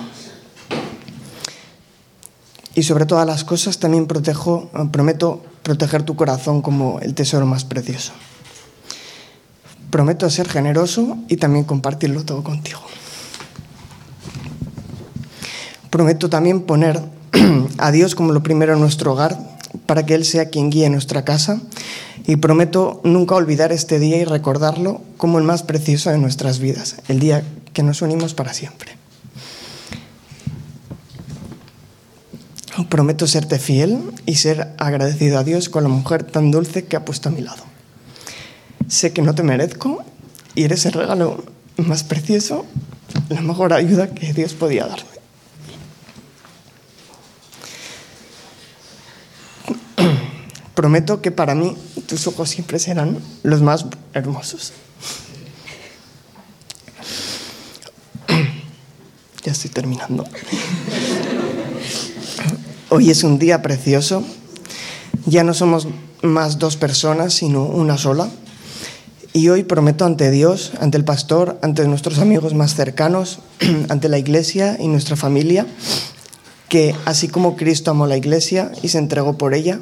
[2.79, 7.65] Y sobre todas las cosas también protejo, prometo proteger tu corazón como el tesoro más
[7.65, 8.13] precioso.
[9.89, 12.79] Prometo ser generoso y también compartirlo todo contigo.
[15.89, 17.01] Prometo también poner
[17.77, 19.37] a Dios como lo primero en nuestro hogar
[19.85, 21.59] para que Él sea quien guíe nuestra casa
[22.25, 26.95] y prometo nunca olvidar este día y recordarlo como el más precioso de nuestras vidas,
[27.09, 28.98] el día que nos unimos para siempre.
[32.87, 37.03] Prometo serte fiel y ser agradecido a Dios con la mujer tan dulce que ha
[37.03, 37.63] puesto a mi lado.
[38.87, 40.03] Sé que no te merezco
[40.55, 41.43] y eres el regalo
[41.77, 42.65] más precioso,
[43.29, 45.09] la mejor ayuda que Dios podía darme.
[50.75, 51.75] Prometo que para mí
[52.07, 54.73] tus ojos siempre serán los más hermosos.
[59.41, 60.25] Ya estoy terminando.
[62.89, 64.23] Hoy es un día precioso.
[65.25, 65.87] Ya no somos
[66.21, 68.29] más dos personas, sino una sola.
[69.31, 73.39] Y hoy prometo ante Dios, ante el pastor, ante nuestros amigos más cercanos,
[73.89, 75.67] ante la iglesia y nuestra familia,
[76.67, 79.79] que así como Cristo amó la iglesia y se entregó por ella,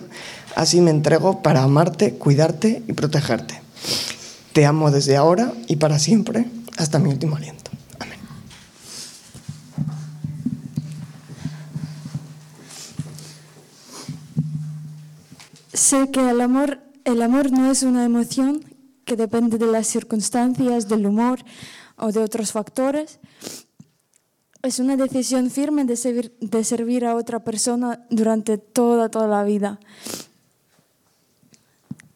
[0.57, 3.61] Así me entrego para amarte, cuidarte y protegerte.
[4.53, 6.47] Te amo desde ahora y para siempre,
[6.77, 7.66] hasta mi último aliento.
[15.87, 18.61] Sé que el amor, el amor no es una emoción
[19.05, 21.39] que depende de las circunstancias, del humor
[21.95, 23.19] o de otros factores.
[24.63, 29.45] Es una decisión firme de servir, de servir a otra persona durante toda, toda la
[29.45, 29.79] vida.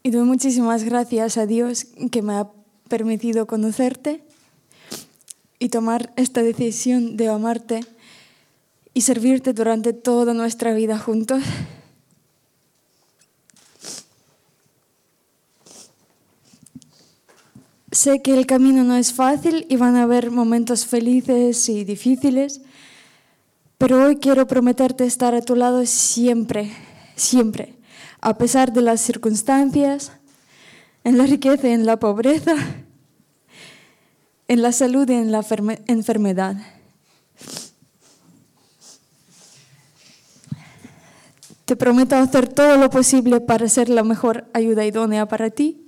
[0.04, 2.50] Y doy muchísimas gracias a Dios que me ha
[2.90, 4.22] permitido conocerte
[5.60, 7.80] y tomar esta decisión de amarte
[8.94, 11.42] y servirte durante toda nuestra vida juntos.
[17.92, 22.62] Sé que el camino no es fácil y van a haber momentos felices y difíciles,
[23.78, 26.72] pero hoy quiero prometerte estar a tu lado siempre,
[27.16, 27.82] siempre
[28.22, 30.12] a pesar de las circunstancias,
[31.04, 32.56] en la riqueza y en la pobreza,
[34.48, 35.44] en la salud y en la
[35.88, 36.56] enfermedad.
[41.66, 45.81] Te prometo hacer todo lo posible para ser la mejor ayuda idónea para ti.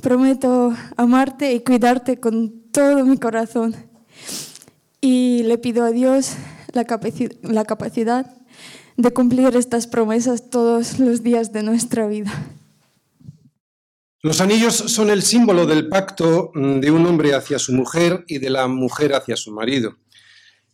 [0.00, 3.76] Prometo amarte y cuidarte con todo mi corazón
[5.00, 6.32] y le pido a Dios
[6.72, 6.86] la,
[7.42, 8.26] la capacidad
[8.96, 12.32] de cumplir estas promesas todos los días de nuestra vida.
[14.22, 18.38] Los anillos son el símbolo del pacto mm, de un hombre hacia su mujer y
[18.38, 19.96] de la mujer hacia su marido.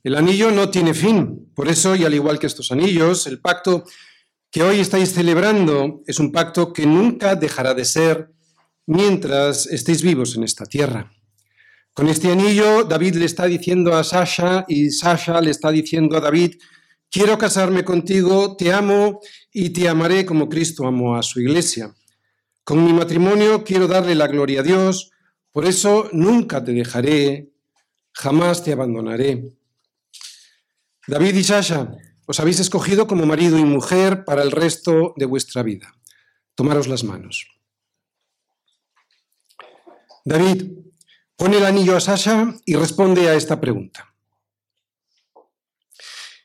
[0.03, 3.85] El anillo no tiene fin, por eso, y al igual que estos anillos, el pacto
[4.51, 8.36] que hoy estáis celebrando es un pacto que nunca dejará de ser
[8.87, 11.13] mientras estéis vivos en esta tierra.
[11.93, 16.21] Con este anillo, David le está diciendo a Sasha y Sasha le está diciendo a
[16.21, 16.57] David,
[17.11, 19.21] quiero casarme contigo, te amo
[19.53, 21.95] y te amaré como Cristo amó a su iglesia.
[22.65, 25.11] Con mi matrimonio quiero darle la gloria a Dios,
[25.53, 27.51] por eso nunca te dejaré,
[28.13, 29.57] jamás te abandonaré.
[31.07, 35.63] David y Sasha, os habéis escogido como marido y mujer para el resto de vuestra
[35.63, 35.95] vida.
[36.57, 37.56] Tomaros las manos.
[40.27, 40.77] David,
[41.37, 44.15] Pone el anillo a Sasha y responde a esta pregunta.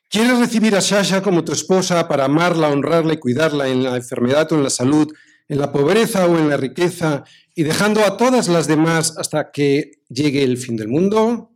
[0.10, 4.52] ¿Quieres recibir a Sasha como tu esposa para amarla, honrarla y cuidarla en la enfermedad
[4.52, 5.14] o en la salud,
[5.48, 7.24] en la pobreza o en la riqueza,
[7.56, 11.54] y dejando a todas las demás hasta que llegue el fin del mundo?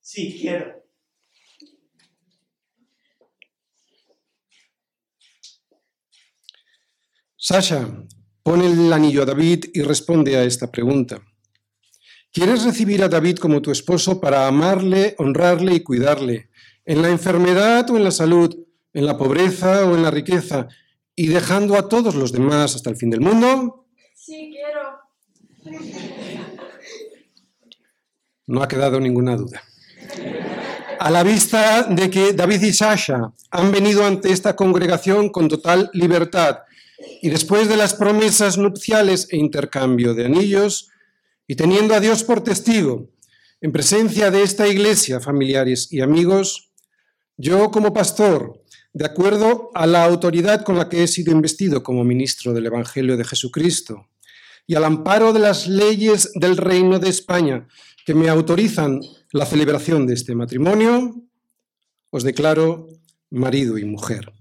[0.00, 0.82] Sí, quiero.
[7.36, 7.86] Sasha,
[8.50, 11.22] pone el anillo a David y responde a esta pregunta.
[12.32, 16.50] ¿Quieres recibir a David como tu esposo para amarle, honrarle y cuidarle,
[16.84, 18.52] en la enfermedad o en la salud,
[18.92, 20.66] en la pobreza o en la riqueza,
[21.14, 23.86] y dejando a todos los demás hasta el fin del mundo?
[24.16, 24.98] Sí, quiero.
[28.48, 29.62] No ha quedado ninguna duda.
[30.98, 35.88] A la vista de que David y Sasha han venido ante esta congregación con total
[35.92, 36.62] libertad
[37.22, 40.88] y después de las promesas nupciales e intercambio de anillos,
[41.46, 43.10] y teniendo a Dios por testigo,
[43.60, 46.70] en presencia de esta iglesia, familiares y amigos,
[47.36, 52.04] yo como pastor, de acuerdo a la autoridad con la que he sido investido como
[52.04, 54.08] ministro del Evangelio de Jesucristo,
[54.66, 57.66] y al amparo de las leyes del Reino de España
[58.06, 59.00] que me autorizan
[59.32, 61.22] la celebración de este matrimonio,
[62.10, 62.88] os declaro
[63.30, 64.32] marido y mujer.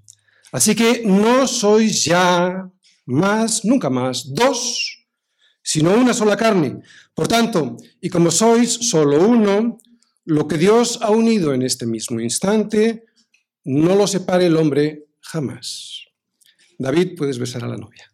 [0.51, 2.69] Así que no sois ya
[3.05, 5.07] más, nunca más, dos,
[5.61, 6.79] sino una sola carne.
[7.13, 9.79] Por tanto, y como sois solo uno,
[10.25, 13.05] lo que Dios ha unido en este mismo instante,
[13.63, 16.05] no lo separe el hombre jamás.
[16.77, 18.08] David, puedes besar a la novia.